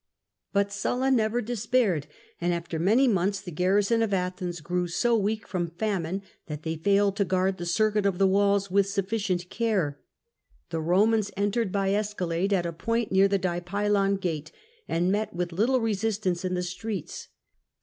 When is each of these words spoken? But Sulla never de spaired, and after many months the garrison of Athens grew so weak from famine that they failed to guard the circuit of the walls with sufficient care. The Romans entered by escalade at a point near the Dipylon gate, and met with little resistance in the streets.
But 0.51 0.71
Sulla 0.73 1.11
never 1.11 1.43
de 1.43 1.53
spaired, 1.55 2.05
and 2.41 2.55
after 2.55 2.79
many 2.79 3.07
months 3.07 3.39
the 3.39 3.51
garrison 3.51 4.01
of 4.01 4.15
Athens 4.15 4.59
grew 4.59 4.87
so 4.87 5.15
weak 5.15 5.47
from 5.47 5.67
famine 5.69 6.23
that 6.47 6.63
they 6.63 6.75
failed 6.77 7.15
to 7.17 7.23
guard 7.23 7.57
the 7.59 7.67
circuit 7.67 8.07
of 8.07 8.17
the 8.17 8.25
walls 8.25 8.71
with 8.71 8.89
sufficient 8.89 9.51
care. 9.51 9.99
The 10.71 10.81
Romans 10.81 11.29
entered 11.37 11.71
by 11.71 11.91
escalade 11.93 12.51
at 12.51 12.65
a 12.65 12.73
point 12.73 13.11
near 13.11 13.27
the 13.27 13.37
Dipylon 13.37 14.15
gate, 14.19 14.51
and 14.87 15.11
met 15.11 15.35
with 15.35 15.51
little 15.51 15.79
resistance 15.79 16.43
in 16.43 16.55
the 16.55 16.63
streets. 16.63 17.27